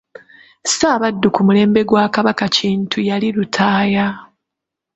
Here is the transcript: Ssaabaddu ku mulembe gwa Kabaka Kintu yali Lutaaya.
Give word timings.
Ssaabaddu 0.67 1.27
ku 1.35 1.41
mulembe 1.47 1.81
gwa 1.89 2.03
Kabaka 2.15 2.45
Kintu 2.55 2.97
yali 3.09 3.27
Lutaaya. 3.35 4.05